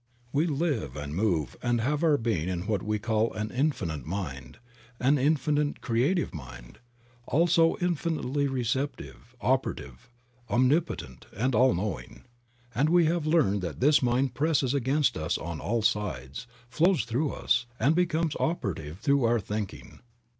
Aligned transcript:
We 0.33 0.47
live 0.47 0.95
and 0.95 1.13
move 1.15 1.55
and 1.61 1.79
have 1.79 2.03
our 2.03 2.17
being 2.17 2.49
in 2.49 2.65
what 2.65 2.81
we 2.81 2.97
call 2.97 3.33
an 3.33 3.51
Infinite 3.51 4.03
Mind, 4.03 4.57
an 4.99 5.19
Infinite 5.19 5.79
Creative 5.81 6.33
Mind, 6.33 6.79
also 7.27 7.77
infinitely 7.79 8.47
receptive, 8.47 9.35
operative, 9.41 10.09
omnipotent, 10.49 11.27
and 11.37 11.53
all 11.53 11.75
knowing; 11.75 12.23
and 12.73 12.89
we 12.89 13.05
have 13.05 13.27
learned 13.27 13.61
that 13.61 13.79
this 13.79 14.01
mind 14.01 14.33
presses 14.33 14.73
against 14.73 15.15
us 15.19 15.37
on 15.37 15.59
all 15.59 15.83
sides, 15.83 16.47
flows 16.67 17.05
through 17.05 17.29
us, 17.33 17.67
and 17.79 17.93
becomes 17.95 18.35
operative 18.39 18.97
through 18.97 19.25
our 19.25 19.39
think 19.39 19.71
ing. 19.71 19.99